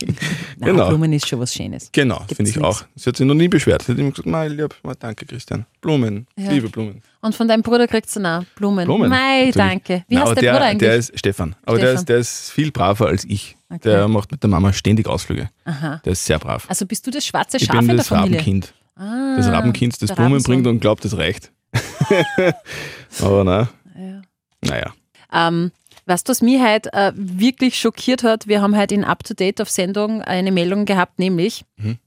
Genau. 0.59 0.89
Blumen 0.89 1.13
ist 1.13 1.27
schon 1.27 1.39
was 1.39 1.53
Schönes. 1.53 1.89
Genau, 1.91 2.19
finde 2.27 2.49
ich 2.49 2.55
nix. 2.57 2.67
auch. 2.67 2.83
Sie 2.95 3.09
hat 3.09 3.15
sich 3.17 3.25
noch 3.25 3.33
nie 3.35 3.47
beschwert. 3.47 3.83
Sie 3.83 3.91
hat 3.93 3.99
immer 3.99 4.09
gesagt, 4.09 4.27
nein, 4.27 4.51
lieb, 4.51 4.75
mal 4.83 4.95
danke, 4.95 5.25
Christian. 5.25 5.65
Blumen, 5.81 6.27
ich 6.35 6.43
Ja. 6.45 6.51
liebe 6.51 6.67
Blumen. 6.69 7.01
Und 7.21 7.35
von 7.35 7.47
deinem 7.47 7.61
Bruder 7.63 7.87
kriegst 7.87 8.15
du 8.15 8.19
auch 8.25 8.43
Blumen. 8.55 8.85
Blumen, 8.85 9.09
Mei, 9.09 9.51
danke. 9.53 10.03
Wie 10.09 10.15
Nein, 10.15 10.23
heißt 10.25 10.35
der, 10.35 10.41
der, 10.41 10.51
Bruder 10.53 10.65
eigentlich? 10.65 10.89
der 10.89 10.95
ist 10.97 11.17
Stefan. 11.19 11.55
Aber 11.65 11.77
Der, 11.77 11.85
Stefan. 11.87 11.95
ist, 11.99 12.09
der 12.09 12.17
ist 12.17 12.51
viel 12.51 12.71
braver 12.71 13.07
als 13.07 13.23
ich. 13.25 13.55
Okay. 13.69 13.79
Der 13.83 14.07
macht 14.07 14.31
mit 14.31 14.41
der 14.43 14.49
Mama 14.49 14.73
ständig 14.73 15.07
Ausflüge. 15.07 15.49
Aha. 15.65 16.01
Der 16.03 16.11
ist 16.13 16.25
sehr 16.25 16.39
brav. 16.39 16.65
Also 16.67 16.85
bist 16.85 17.05
du 17.07 17.11
das 17.11 17.25
schwarze 17.25 17.57
ich 17.57 17.63
Schaf 17.65 17.73
bin 17.75 17.81
in 17.81 17.87
der 17.87 17.95
das 17.97 18.07
Familie? 18.07 18.39
Rabenkind. 18.39 18.73
Ah, 18.99 19.35
Das 19.37 19.47
Rabenkind, 19.47 20.01
das 20.01 20.13
Blumen 20.13 20.43
bringt 20.43 20.67
und 20.67 20.79
glaubt, 20.81 21.05
das 21.05 21.15
reicht. 21.17 21.51
aber 23.21 23.43
na, 23.43 23.69
Ja. 23.97 24.21
naja. 24.61 24.93
Ähm, 25.31 25.71
du, 26.05 26.23
was 26.27 26.41
mich 26.41 26.59
heute 26.61 26.91
äh, 26.93 27.11
wirklich 27.15 27.79
schockiert 27.79 28.23
hat? 28.23 28.47
Wir 28.47 28.61
haben 28.61 28.75
heute 28.75 28.95
in 28.95 29.03
Up 29.03 29.23
to 29.23 29.33
Date 29.33 29.61
auf 29.61 29.69
Sendung 29.69 30.21
eine 30.21 30.51
Meldung 30.51 30.85
gehabt, 30.85 31.19
nämlich 31.19 31.63
Mhm. 31.77 31.97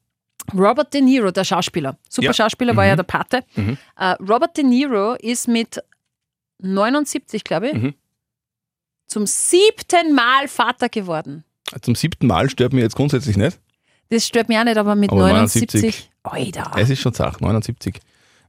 Robert 0.54 0.92
De 0.92 1.00
Niro, 1.00 1.30
der 1.30 1.44
Schauspieler. 1.44 1.96
Super 2.08 2.26
Ja. 2.26 2.32
Schauspieler, 2.34 2.74
war 2.76 2.84
Mhm. 2.84 2.88
ja 2.90 2.96
der 2.96 3.02
Pate. 3.04 3.44
Mhm. 3.54 3.78
Äh, 3.96 4.04
Robert 4.20 4.56
De 4.56 4.64
Niro 4.64 5.14
ist 5.14 5.46
mit 5.46 5.80
79, 6.58 7.44
glaube 7.44 7.68
ich, 7.68 7.74
Mhm. 7.74 7.94
zum 9.06 9.26
siebten 9.26 10.12
Mal 10.14 10.48
Vater 10.48 10.88
geworden. 10.88 11.44
Zum 11.80 11.94
siebten 11.94 12.26
Mal 12.26 12.50
stört 12.50 12.72
mir 12.72 12.80
jetzt 12.80 12.96
grundsätzlich 12.96 13.36
nicht. 13.36 13.58
Das 14.10 14.26
stört 14.26 14.48
mich 14.48 14.58
auch 14.58 14.64
nicht, 14.64 14.76
aber 14.76 14.94
mit 14.96 15.10
Aber 15.10 15.20
79. 15.28 16.10
79. 16.24 16.62
Alter. 16.64 16.80
Es 16.82 16.90
ist 16.90 17.00
schon 17.00 17.12
Sache, 17.12 17.42
79. 17.42 17.94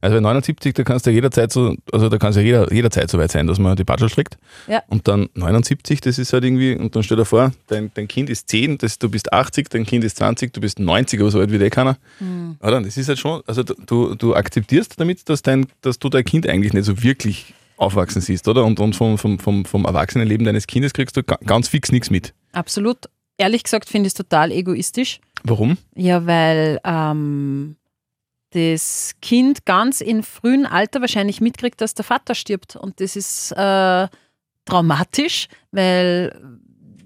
Also 0.00 0.16
bei 0.16 0.20
79, 0.20 0.74
da 0.74 0.82
kannst 0.84 1.06
du 1.06 1.10
ja 1.10 1.14
jederzeit 1.14 1.50
so, 1.50 1.74
also 1.90 2.10
da 2.10 2.18
kann 2.18 2.28
es 2.28 2.36
ja 2.36 2.42
jeder, 2.42 2.70
jederzeit 2.70 3.10
so 3.10 3.16
weit 3.18 3.30
sein, 3.32 3.46
dass 3.46 3.58
man 3.58 3.74
die 3.74 3.84
Batschel 3.84 4.10
schlägt. 4.10 4.36
Ja. 4.68 4.82
Und 4.88 5.08
dann 5.08 5.30
79, 5.32 6.02
das 6.02 6.18
ist 6.18 6.30
halt 6.34 6.44
irgendwie, 6.44 6.76
und 6.76 6.94
dann 6.94 7.02
stell 7.02 7.16
dir 7.16 7.24
vor, 7.24 7.52
dein, 7.68 7.90
dein 7.94 8.06
Kind 8.06 8.28
ist 8.28 8.50
10, 8.50 8.76
das, 8.76 8.98
du 8.98 9.08
bist 9.08 9.32
80, 9.32 9.70
dein 9.70 9.86
Kind 9.86 10.04
ist 10.04 10.18
20, 10.18 10.52
du 10.52 10.60
bist 10.60 10.78
90, 10.78 11.20
aber 11.20 11.30
so 11.30 11.40
alt 11.40 11.50
wie 11.52 11.58
der 11.58 11.70
keiner. 11.70 11.96
Hm. 12.18 12.56
Oder? 12.60 12.82
Das 12.82 12.98
ist 12.98 13.08
halt 13.08 13.18
schon, 13.18 13.40
also 13.46 13.62
du, 13.62 14.14
du 14.14 14.34
akzeptierst 14.34 15.00
damit, 15.00 15.26
dass, 15.30 15.40
dein, 15.40 15.66
dass 15.80 15.98
du 15.98 16.10
dein 16.10 16.24
Kind 16.24 16.46
eigentlich 16.46 16.74
nicht 16.74 16.84
so 16.84 17.02
wirklich 17.02 17.54
aufwachsen 17.78 18.20
siehst, 18.20 18.46
oder? 18.46 18.66
Und, 18.66 18.80
und 18.80 18.94
vom, 18.94 19.16
vom, 19.16 19.38
vom, 19.38 19.64
vom 19.64 19.86
Erwachsenenleben 19.86 20.44
deines 20.44 20.66
Kindes 20.66 20.92
kriegst 20.92 21.16
du 21.16 21.22
ga- 21.22 21.38
ganz 21.46 21.68
fix 21.68 21.90
nichts 21.90 22.10
mit. 22.10 22.34
Absolut. 22.52 22.98
Ehrlich 23.36 23.64
gesagt 23.64 23.88
finde 23.88 24.06
ich 24.06 24.12
es 24.12 24.16
total 24.16 24.52
egoistisch. 24.52 25.20
Warum? 25.42 25.76
Ja, 25.94 26.26
weil 26.26 26.80
ähm, 26.84 27.76
das 28.50 29.14
Kind 29.20 29.66
ganz 29.66 30.00
in 30.00 30.22
frühem 30.22 30.66
Alter 30.66 31.00
wahrscheinlich 31.00 31.40
mitkriegt, 31.40 31.80
dass 31.80 31.94
der 31.94 32.04
Vater 32.04 32.34
stirbt. 32.34 32.76
Und 32.76 33.00
das 33.00 33.16
ist 33.16 33.52
äh, 33.52 34.08
traumatisch, 34.64 35.48
weil 35.72 36.58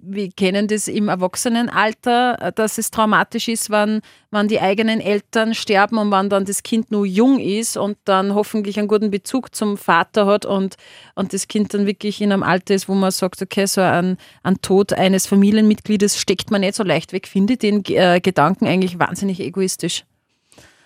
wir 0.02 0.30
kennen 0.30 0.68
das 0.68 0.88
im 0.88 1.08
Erwachsenenalter, 1.08 2.40
äh, 2.40 2.52
dass 2.52 2.78
es 2.78 2.90
traumatisch 2.90 3.48
ist, 3.48 3.70
wenn, 3.70 4.00
wenn 4.30 4.48
die 4.48 4.60
eigenen 4.60 5.00
Eltern 5.00 5.54
sterben 5.54 5.98
und 5.98 6.10
wenn 6.10 6.28
dann 6.28 6.44
das 6.44 6.62
Kind 6.62 6.90
nur 6.90 7.06
jung 7.06 7.38
ist 7.38 7.76
und 7.76 7.96
dann 8.04 8.34
hoffentlich 8.34 8.78
einen 8.78 8.88
guten 8.88 9.10
Bezug 9.10 9.54
zum 9.54 9.76
Vater 9.76 10.26
hat 10.26 10.44
und, 10.44 10.76
und 11.14 11.32
das 11.32 11.48
Kind 11.48 11.74
dann 11.74 11.86
wirklich 11.86 12.20
in 12.20 12.32
einem 12.32 12.42
Alter 12.42 12.74
ist, 12.74 12.88
wo 12.88 12.94
man 12.94 13.10
sagt, 13.10 13.42
okay, 13.42 13.66
so 13.66 13.80
ein, 13.80 14.16
ein 14.42 14.60
Tod 14.62 14.92
eines 14.92 15.26
Familienmitgliedes 15.26 16.18
steckt 16.18 16.50
man 16.50 16.60
nicht 16.62 16.74
so 16.74 16.82
leicht 16.82 17.12
weg, 17.12 17.26
finde 17.26 17.54
ich 17.54 17.58
den 17.58 17.84
äh, 17.86 18.20
Gedanken 18.20 18.66
eigentlich 18.66 18.98
wahnsinnig 18.98 19.40
egoistisch. 19.40 20.04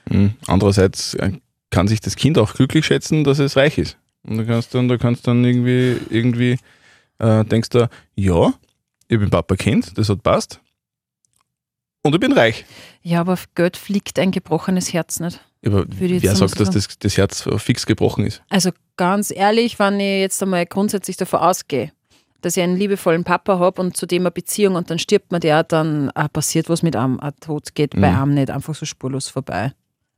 Mhm. 0.09 0.35
Andererseits 0.47 1.15
äh, 1.15 1.33
kann 1.71 1.89
sich 1.89 2.01
das 2.01 2.17
Kind 2.17 2.39
auch 2.39 2.55
glücklich 2.55 2.87
schätzen, 2.87 3.25
dass 3.25 3.39
es 3.39 3.57
reich 3.57 3.79
ist. 3.79 3.97
Und 4.25 4.39
du 4.39 4.47
kannst 4.47 4.75
dann, 4.75 4.89
du 4.89 4.99
kannst 4.99 5.27
dann 5.27 5.45
irgendwie, 5.45 5.97
irgendwie 6.11 6.59
äh, 7.19 7.45
denkst 7.45 7.71
du, 7.71 7.89
ja, 8.15 8.53
ich 9.13 9.19
bin 9.19 9.29
Papa 9.31 9.57
Kind, 9.57 9.97
das 9.99 10.09
hat 10.09 10.23
passt. 10.23 10.61
Und 12.03 12.15
ich 12.15 12.21
bin 12.21 12.33
reich. 12.33 12.65
Ja, 13.03 13.21
aber 13.21 13.35
auf 13.35 13.47
Geld 13.55 13.77
fliegt 13.77 14.19
ein 14.19 14.31
gebrochenes 14.33 14.93
Herz 14.93 15.21
nicht. 15.21 15.41
Aber 15.65 15.85
wer 15.89 16.35
sagt, 16.35 16.59
dass 16.59 16.71
das, 16.71 16.89
das 16.99 17.17
Herz 17.17 17.49
fix 17.59 17.87
gebrochen 17.87 18.27
ist? 18.27 18.43
Also 18.49 18.71
ganz 18.97 19.31
ehrlich, 19.31 19.79
wenn 19.79 20.01
ich 20.01 20.21
jetzt 20.21 20.43
einmal 20.43 20.67
grundsätzlich 20.67 21.17
davon 21.17 21.41
ausgehe, 21.41 21.93
dass 22.41 22.57
ich 22.57 22.63
einen 22.63 22.77
liebevollen 22.77 23.23
Papa 23.23 23.59
habe 23.61 23.81
und 23.81 23.97
zu 23.97 24.07
dem 24.07 24.23
eine 24.23 24.33
Beziehung 24.33 24.75
und 24.75 24.91
dann 24.91 24.99
stirbt 24.99 25.31
man 25.31 25.41
der, 25.41 25.63
dann 25.63 26.11
äh, 26.17 26.29
passiert 26.29 26.69
was 26.69 26.83
mit 26.83 26.97
einem. 26.97 27.21
Ein 27.21 27.35
Tod 27.39 27.75
geht 27.77 27.93
bei 27.93 28.11
Mhm. 28.11 28.19
einem 28.23 28.35
nicht 28.35 28.51
einfach 28.51 28.75
so 28.75 28.85
spurlos 28.85 29.29
vorbei. 29.29 29.73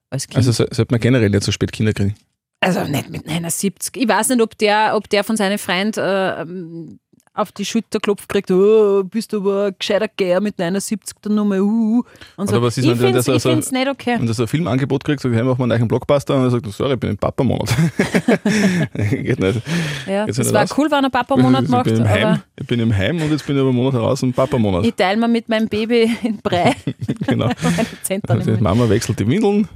Als 0.09 0.27
kind. 0.27 0.39
Also 0.39 0.53
so- 0.53 0.67
sollte 0.71 0.93
man 0.95 1.01
generell 1.01 1.29
nicht 1.29 1.43
so 1.43 1.53
spät 1.53 1.73
Kinder 1.73 1.93
kriegen. 1.93 2.15
Also 2.61 2.83
nicht 2.85 3.11
mit 3.11 3.27
79. 3.27 3.95
Ich 4.03 4.09
weiß 4.09 4.31
nicht, 4.31 4.41
ob 4.41 4.57
der, 4.57 4.93
ob 4.97 5.11
der 5.11 5.23
von 5.23 5.37
seinen 5.37 5.59
Freunden 5.59 6.01
äh, 6.01 6.97
auf 7.37 7.51
die 7.51 7.65
Schulter 7.65 7.99
klopft 7.99 8.29
kriegt, 8.29 8.51
oh, 8.53 9.03
bist 9.05 9.33
du 9.33 9.39
aber 9.39 9.67
ein 9.67 9.75
gescheiter 9.77 10.07
Gär 10.09 10.41
mit 10.41 10.57
79 10.59 11.17
dann 11.21 11.35
nochmal, 11.35 11.61
uh. 11.61 12.03
Und 12.37 12.49
so. 12.49 12.55
Oder 12.55 12.63
was 12.63 12.79
ist, 12.79 12.85
ich 12.85 12.91
wenn 12.91 12.97
finde 12.99 13.19
es 13.19 13.29
also- 13.29 13.51
nicht 13.55 13.89
okay. 13.89 14.17
Und 14.21 14.29
das 14.29 14.39
ein 14.39 14.47
Filmangebot 14.47 15.03
kriegt, 15.03 15.21
sagt, 15.21 15.35
hey, 15.35 15.43
mach 15.43 15.59
mal 15.59 15.65
einen 15.65 15.81
neuen 15.81 15.89
Blockbuster 15.89 16.37
und 16.37 16.45
er 16.45 16.51
sagt, 16.51 16.67
sorry, 16.73 16.95
ich 16.95 17.01
bin 17.01 17.11
im 17.11 17.19
Papa-Monat. 17.19 17.69
Geht 18.95 19.41
nicht. 19.41 19.63
Ja, 20.07 20.25
geht's 20.27 20.37
das 20.39 20.47
nicht 20.47 20.55
war 20.55 20.63
aus? 20.63 20.79
cool, 20.79 20.91
wenn 20.91 21.05
er 21.05 21.11
Papa-Monat 21.11 21.69
macht, 21.69 21.85
bin 21.85 21.97
im 21.97 22.09
Heim, 22.09 22.25
aber 22.27 22.43
ich 22.61 22.67
bin 22.67 22.81
im 22.81 22.97
Heim 22.97 23.21
und 23.21 23.31
jetzt 23.31 23.47
bin 23.47 23.57
ich 23.57 23.61
aber 23.61 23.71
einen 23.71 23.79
Monat 23.79 23.95
heraus 23.95 24.23
und 24.23 24.33
Papa-Monat. 24.35 24.85
ich 24.87 24.95
teile 24.95 25.19
mir 25.21 25.29
mit 25.29 25.49
meinem 25.49 25.69
Baby 25.69 26.17
in 26.23 26.39
Brei 26.39 26.75
Genau. 27.27 27.51
Also 28.29 28.53
Mama 28.61 28.89
wechselt 28.89 29.19
die 29.19 29.27
Windeln. 29.27 29.69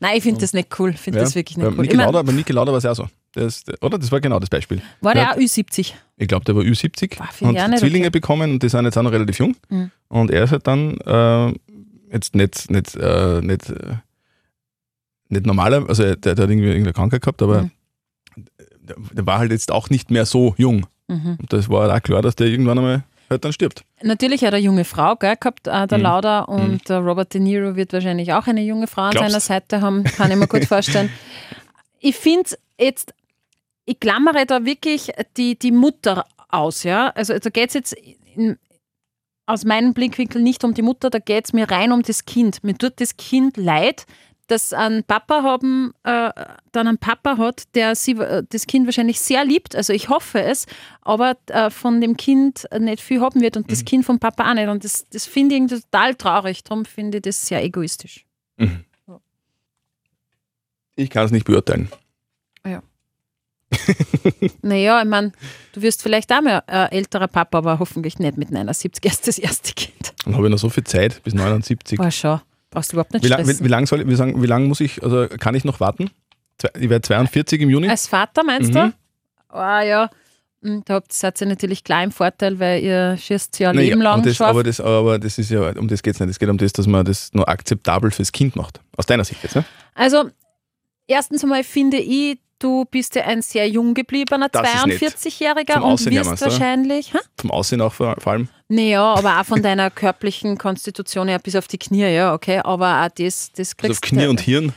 Nein, 0.00 0.16
ich 0.16 0.22
finde 0.22 0.40
das 0.40 0.52
nicht 0.52 0.68
cool. 0.78 0.90
Ich 0.90 1.00
finde 1.00 1.20
das 1.20 1.34
wirklich 1.34 1.56
nicht 1.56 1.66
cool. 1.66 1.76
Niki 1.76 1.92
Ich 1.92 1.96
mein, 1.96 2.06
Lauda, 2.06 2.22
beim 2.22 2.34
Niki 2.36 2.52
Lauda 2.52 2.72
war 2.72 2.78
es 2.78 2.86
auch 2.86 2.94
so. 2.94 3.06
Der 3.34 3.44
ist, 3.46 3.70
oder? 3.82 3.98
Das 3.98 4.12
war 4.12 4.20
genau 4.20 4.38
das 4.38 4.48
Beispiel. 4.50 4.80
war 5.00 5.14
der 5.14 5.22
Ja. 5.24 5.32
auch 5.32 5.36
Ü70? 5.36 5.92
Ich 6.16 6.28
glaube, 6.28 6.44
der 6.44 6.54
war 6.54 6.62
Ü70 6.62 7.16
Boah, 7.18 7.26
find 7.32 7.50
und 7.58 7.70
nicht 7.70 7.78
Zwillinge 7.80 8.04
okay. 8.06 8.10
bekommen 8.10 8.52
und 8.52 8.62
die 8.62 8.68
sind 8.68 8.84
jetzt 8.84 8.96
auch 8.96 9.02
noch 9.02 9.12
relativ 9.12 9.38
jung. 9.38 9.56
Mhm. 9.68 9.90
Und 10.08 10.30
er 10.30 10.44
ist 10.44 10.52
halt 10.52 10.66
dann 10.66 10.96
äh, 11.00 11.52
jetzt 12.12 12.34
nicht, 12.36 12.70
nicht, 12.70 12.94
äh, 12.94 13.40
nicht, 13.40 13.70
äh, 13.70 13.96
nicht 15.28 15.46
normaler, 15.46 15.88
also 15.88 16.02
der, 16.04 16.16
der 16.16 16.30
hat 16.32 16.38
irgendwie 16.50 16.68
irgendeine 16.68 16.92
Krankheit 16.92 17.22
gehabt, 17.22 17.42
aber 17.42 17.62
Mhm. 17.62 17.70
der, 18.82 18.96
der 19.12 19.26
war 19.26 19.38
halt 19.38 19.50
jetzt 19.50 19.72
auch 19.72 19.90
nicht 19.90 20.10
mehr 20.10 20.26
so 20.26 20.54
jung. 20.56 20.86
Mhm. 21.08 21.36
Und 21.40 21.52
das 21.52 21.68
war 21.68 21.92
auch 21.94 22.02
klar, 22.02 22.22
dass 22.22 22.36
der 22.36 22.46
irgendwann 22.46 22.78
einmal 22.78 23.04
halt 23.30 23.44
dann 23.44 23.52
stirbt. 23.52 23.84
Natürlich 24.02 24.42
hat 24.42 24.52
er 24.52 24.58
eine 24.58 24.64
junge 24.64 24.84
Frau 24.84 25.16
gell, 25.16 25.34
gehabt, 25.40 25.66
äh, 25.66 25.86
der 25.86 25.98
Mhm. 25.98 26.04
Lauda, 26.04 26.40
und 26.42 26.88
der 26.88 26.98
Robert 26.98 27.32
De 27.34 27.40
Niro 27.40 27.74
wird 27.74 27.92
wahrscheinlich 27.92 28.32
auch 28.32 28.46
eine 28.46 28.62
junge 28.62 28.86
Frau 28.86 29.02
an 29.02 29.10
Glaubst? 29.12 29.30
seiner 29.30 29.40
Seite 29.40 29.80
haben, 29.80 30.04
kann 30.04 30.30
ich 30.30 30.36
mir 30.36 30.46
gut 30.46 30.64
vorstellen. 30.66 31.10
Ich 32.00 32.16
finde 32.16 32.50
jetzt, 32.78 33.14
ich 33.84 34.00
klammere 34.00 34.46
da 34.46 34.64
wirklich 34.64 35.12
die, 35.36 35.58
die 35.58 35.72
Mutter 35.72 36.26
aus, 36.48 36.82
ja. 36.84 37.10
Also 37.10 37.38
da 37.38 37.50
geht 37.50 37.68
es 37.68 37.74
jetzt 37.74 37.92
in, 38.34 38.58
aus 39.46 39.64
meinem 39.64 39.92
Blickwinkel 39.92 40.40
nicht 40.40 40.64
um 40.64 40.74
die 40.74 40.82
Mutter, 40.82 41.10
da 41.10 41.18
geht 41.18 41.46
es 41.46 41.52
mir 41.52 41.70
rein 41.70 41.92
um 41.92 42.02
das 42.02 42.24
Kind. 42.24 42.64
Mir 42.64 42.76
tut 42.76 43.00
das 43.00 43.16
Kind 43.16 43.56
leid, 43.56 44.06
dass 44.46 44.72
einen 44.72 45.04
Papa 45.04 45.42
haben, 45.42 45.94
äh, 46.02 46.30
dann 46.72 46.88
einen 46.88 46.98
Papa 46.98 47.38
hat, 47.38 47.62
der 47.74 47.94
sie, 47.94 48.12
äh, 48.12 48.42
das 48.48 48.66
Kind 48.66 48.86
wahrscheinlich 48.86 49.20
sehr 49.20 49.44
liebt. 49.44 49.74
Also 49.74 49.92
ich 49.92 50.08
hoffe 50.08 50.42
es, 50.42 50.66
aber 51.02 51.36
äh, 51.46 51.70
von 51.70 52.00
dem 52.00 52.16
Kind 52.16 52.66
nicht 52.78 53.02
viel 53.02 53.20
haben 53.20 53.40
wird 53.40 53.56
und 53.56 53.70
das 53.70 53.84
Kind 53.84 54.04
vom 54.04 54.18
Papa 54.18 54.50
auch 54.50 54.54
nicht. 54.54 54.68
Und 54.68 54.84
das, 54.84 55.06
das 55.10 55.26
finde 55.26 55.54
ich 55.54 55.60
irgendwie 55.60 55.80
total 55.80 56.14
traurig. 56.14 56.62
Darum 56.64 56.84
finde 56.84 57.18
ich 57.18 57.22
das 57.22 57.46
sehr 57.46 57.62
egoistisch. 57.62 58.26
Mhm. 58.56 58.84
Ich 60.96 61.10
kann 61.10 61.24
es 61.24 61.32
nicht 61.32 61.46
beurteilen. 61.46 61.88
Naja, 64.62 65.02
ich 65.02 65.08
meine, 65.08 65.32
du 65.72 65.82
wirst 65.82 66.02
vielleicht 66.02 66.32
auch 66.32 66.40
mal 66.42 66.62
äh, 66.66 66.94
älterer 66.96 67.28
Papa, 67.28 67.58
aber 67.58 67.78
hoffentlich 67.78 68.18
nicht 68.18 68.36
mit 68.36 68.50
79 68.50 69.04
erst 69.04 69.28
das 69.28 69.38
erste 69.38 69.72
Kind. 69.74 70.14
Dann 70.24 70.34
habe 70.36 70.46
ich 70.46 70.50
noch 70.50 70.58
so 70.58 70.68
viel 70.70 70.84
Zeit 70.84 71.22
bis 71.22 71.34
79. 71.34 71.98
Boah, 71.98 72.10
schon. 72.10 72.40
Brauchst 72.70 72.92
du 72.92 72.96
überhaupt 72.96 73.12
nicht 73.12 73.24
Wie 73.24 73.28
lange 73.28 73.44
stressen. 73.44 73.60
wie, 73.60 73.64
wie 73.64 73.70
lang 73.70 73.86
soll 73.86 74.00
ich, 74.00 74.08
wie, 74.08 74.14
sagen, 74.16 74.42
wie 74.42 74.46
lang 74.46 74.66
muss 74.66 74.80
ich, 74.80 75.02
also 75.02 75.26
kann 75.28 75.54
ich 75.54 75.64
noch 75.64 75.80
warten? 75.80 76.10
Ich 76.78 76.88
werde 76.88 77.02
42 77.02 77.60
im 77.60 77.70
Juni. 77.70 77.88
Als 77.88 78.06
Vater 78.06 78.42
meinst 78.44 78.70
Mhm. 78.72 78.74
du? 78.74 78.94
Ah 79.56 79.82
ja, 79.82 80.10
Hm, 80.62 80.82
da 80.86 81.02
seid 81.10 81.38
ihr 81.42 81.46
natürlich 81.46 81.84
klar 81.84 82.02
im 82.02 82.10
Vorteil, 82.10 82.58
weil 82.58 82.82
ihr 82.82 83.18
schießt 83.18 83.58
ja 83.58 83.70
Naja, 83.72 83.90
Leben 83.90 84.00
lang 84.00 84.22
das, 84.22 84.40
aber, 84.40 84.62
das, 84.62 84.80
aber 84.80 85.18
das 85.18 85.36
ist 85.36 85.50
ja, 85.50 85.60
um 85.78 85.88
das 85.88 86.02
geht 86.02 86.14
es 86.14 86.20
nicht. 86.20 86.30
Es 86.30 86.38
geht 86.38 86.48
um 86.48 86.56
das, 86.56 86.72
dass 86.72 86.86
man 86.86 87.04
das 87.04 87.34
nur 87.34 87.46
akzeptabel 87.48 88.10
fürs 88.10 88.32
Kind 88.32 88.56
macht. 88.56 88.80
Aus 88.96 89.04
deiner 89.04 89.24
Sicht 89.24 89.42
jetzt, 89.42 89.56
ne? 89.56 89.64
Also, 89.94 90.30
erstens 91.06 91.42
einmal 91.44 91.64
finde 91.64 91.98
ich, 91.98 92.38
du 92.58 92.84
bist 92.90 93.14
ja 93.14 93.24
ein 93.24 93.42
sehr 93.42 93.68
jung 93.68 93.94
gebliebener 93.94 94.48
Das 94.48 94.62
ist 94.74 94.86
nett. 94.86 95.02
42-Jähriger 95.02 95.74
Vom 95.80 95.82
und 95.92 96.04
wirst 96.06 96.40
du, 96.40 96.44
wahrscheinlich. 96.46 97.12
Hä? 97.14 97.18
Vom 97.38 97.50
Aussehen 97.50 97.80
auch 97.80 97.92
vor, 97.92 98.14
vor 98.18 98.32
allem. 98.32 98.48
Naja, 98.68 99.02
aber 99.14 99.40
auch 99.40 99.44
von 99.44 99.62
deiner 99.62 99.90
körperlichen 99.90 100.56
Konstitution 100.56 101.28
her 101.28 101.38
bis 101.38 101.54
auf 101.56 101.68
die 101.68 101.78
Knie, 101.78 102.06
ja, 102.14 102.32
okay. 102.32 102.60
Aber 102.64 103.02
auch 103.04 103.08
das, 103.14 103.50
das 103.52 103.70
Also 103.70 103.74
kriegst 103.76 104.02
Knie 104.02 104.26
und 104.26 104.40
Hirn. 104.40 104.72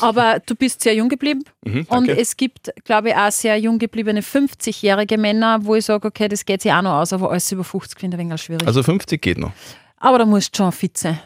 Aber 0.00 0.40
du 0.44 0.54
bist 0.54 0.82
sehr 0.82 0.94
jung 0.94 1.08
geblieben. 1.08 1.42
mhm, 1.64 1.86
Und 1.88 2.08
es 2.08 2.36
gibt, 2.36 2.70
glaube 2.84 3.08
ich, 3.10 3.16
auch 3.16 3.32
sehr 3.32 3.56
jung 3.58 3.78
gebliebene 3.78 4.20
50-jährige 4.20 5.16
Männer, 5.16 5.58
wo 5.62 5.74
ich 5.74 5.86
sage, 5.86 6.06
okay, 6.08 6.28
das 6.28 6.44
geht 6.44 6.60
sich 6.62 6.72
auch 6.72 6.82
noch 6.82 7.00
aus, 7.00 7.12
aber 7.12 7.30
alles 7.30 7.50
über 7.50 7.64
50 7.64 7.98
finde 7.98 8.16
ich 8.16 8.20
ein 8.20 8.28
wenig 8.28 8.42
schwierig. 8.42 8.66
also 8.66 8.82
50 8.82 9.20
geht 9.22 9.38
noch. 9.38 9.52
aber 9.96 10.18
da 10.18 10.26
musst 10.26 10.52
du 10.54 10.62
schon 10.62 10.72
fit 10.72 10.98
sein. 10.98 11.18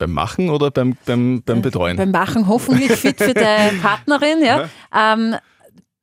Beim 0.00 0.12
Machen 0.12 0.48
oder 0.48 0.70
beim, 0.70 0.96
beim, 1.04 1.42
beim 1.44 1.60
Betreuen? 1.60 1.96
Beim 1.98 2.10
Machen 2.10 2.48
hoffentlich 2.48 2.90
fit 2.92 3.18
für 3.18 3.34
deine 3.34 3.76
Partnerin, 3.82 4.42
ja. 4.42 4.68
Ähm, 4.96 5.36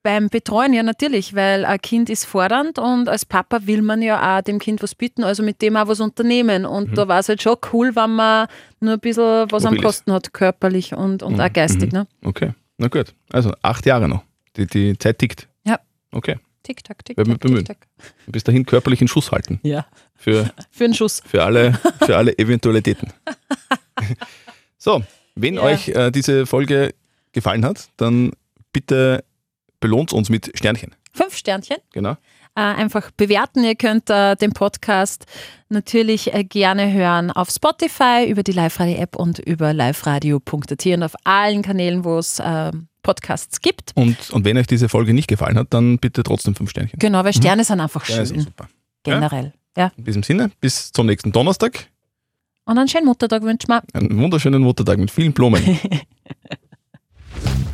beim 0.03 0.29
Betreuen 0.29 0.71
ja 0.71 0.83
natürlich, 0.83 1.33
weil 1.35 1.65
ein 1.65 1.81
Kind 1.81 2.09
ist 2.11 2.25
fordernd 2.25 2.77
und 2.77 3.09
als 3.09 3.25
Papa 3.25 3.61
will 3.65 3.81
man 3.81 4.03
ja 4.03 4.37
auch 4.37 4.41
dem 4.43 4.59
Kind 4.59 4.83
was 4.83 4.93
bieten, 4.93 5.23
also 5.23 5.41
mit 5.41 5.63
dem 5.63 5.75
auch 5.75 5.87
was 5.87 5.99
unternehmen. 5.99 6.65
Und 6.67 6.91
Mhm. 6.91 6.95
da 6.95 7.07
war 7.07 7.19
es 7.19 7.27
halt 7.27 7.41
schon 7.41 7.55
cool, 7.73 7.95
wenn 7.95 8.11
man 8.15 8.47
nur 8.79 8.93
ein 8.93 8.99
bisschen 8.99 9.51
was 9.51 9.65
am 9.65 9.71
Mobil 9.73 9.79
ist. 9.79 9.85
Kosten 9.85 10.13
hat, 10.13 10.31
körperlich 10.31 10.93
und, 10.93 11.23
und 11.23 11.33
Mhm, 11.33 11.41
auch 11.41 11.51
geistig. 11.51 11.91
mhm. 11.91 11.97
Ne? 11.99 12.07
Okay, 12.23 12.51
na 12.77 12.87
gut. 12.89 13.15
Also 13.33 13.51
acht 13.63 13.85
Jahre 13.87 14.07
noch. 14.07 14.23
Die, 14.55 14.67
die 14.67 14.95
Zeit 14.99 15.17
tickt. 15.17 15.47
Ja. 15.65 15.79
Okay. 16.11 16.37
Tick, 16.63 16.83
tack, 16.83 17.03
tick, 17.03 17.17
tack, 17.17 17.39
bemühen. 17.39 17.65
tick, 17.65 17.79
tack. 17.79 17.87
Bis 18.27 18.43
dahin 18.43 18.65
körperlich 18.65 19.01
in 19.01 19.07
Schuss 19.07 19.31
halten. 19.31 19.59
Ja, 19.63 19.87
Für, 20.15 20.51
für 20.71 20.83
einen 20.85 20.93
Schuss. 20.93 21.21
für, 21.25 21.43
alle, 21.43 21.73
für 22.05 22.15
alle 22.15 22.37
Eventualitäten. 22.37 23.11
so, 24.77 25.03
wenn 25.35 25.55
Ja. 25.55 25.61
euch 25.63 25.89
äh, 25.89 26.11
diese 26.11 26.45
Folge 26.45 26.93
gefallen 27.31 27.65
hat, 27.65 27.89
dann 27.97 28.31
bitte 28.73 29.23
belohnt 29.79 30.13
uns 30.13 30.29
mit 30.29 30.51
Sternchen. 30.55 30.95
Fünf 31.13 31.35
Sternchen. 31.35 31.77
Genau. 31.93 32.11
äh, 32.55 32.61
einfach 32.61 33.11
bewerten. 33.11 33.63
Ihr 33.63 33.75
könnt 33.75 34.09
äh, 34.09 34.35
den 34.35 34.51
Podcast 34.53 35.25
natürlich 35.69 36.33
äh, 36.33 36.43
gerne 36.43 36.91
hören 36.91 37.31
auf 37.31 37.49
Spotify, 37.49 38.25
über 38.27 38.43
die 38.43 38.51
Live-Radio-App 38.51 39.15
und 39.15 39.39
über 39.39 39.73
liveradio.at 39.73 40.85
und 40.85 41.03
auf 41.03 41.13
allen 41.23 41.61
Kanälen, 41.61 42.03
wo 42.03 42.17
es 42.17 42.39
äh, 42.39 42.71
Podcasts 43.03 43.61
gibt. 43.61 43.91
Und, 43.95 44.29
und 44.31 44.43
wenn 44.45 44.57
euch 44.57 44.67
diese 44.67 44.89
Folge 44.89 45.13
nicht 45.13 45.27
gefallen 45.27 45.57
hat, 45.57 45.67
dann 45.73 45.97
bitte 45.99 46.23
trotzdem 46.23 46.55
fünf 46.55 46.69
Sternchen. 46.71 46.99
Genau, 46.99 47.23
weil 47.23 47.33
Sterne 47.33 47.63
sind 47.63 47.79
einfach 47.79 48.07
Ja, 48.09 48.21
ist 48.21 48.29
schön, 48.33 48.41
super. 48.41 48.67
generell. 49.03 49.53
Ja. 49.77 49.91
In 49.95 50.03
diesem 50.05 50.23
Sinne, 50.23 50.51
bis 50.59 50.91
zum 50.91 51.05
nächsten 51.05 51.31
Donnerstag. 51.31 51.87
Und 52.67 52.77
einen 52.77 52.89
schönen 52.89 53.05
Muttertag 53.05 53.43
wünschen 53.43 53.69
wir. 53.69 53.81
Einen 53.93 54.19
wunderschönen 54.21 54.61
Muttertag 54.61 54.97
mit 54.97 55.09
vielen 55.09 55.31
Blumen. 55.31 55.63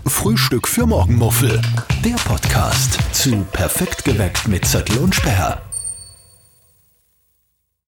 Frühstück 0.06 0.68
für 0.68 0.86
Morgenmuffel. 0.86 1.60
Der 2.06 2.16
Podcast 2.26 3.00
zu 3.12 3.44
Perfekt 3.52 4.06
geweckt 4.06 4.48
mit 4.48 4.66
Zettel 4.66 5.00
und 5.00 5.16
Sperr. 5.16 5.60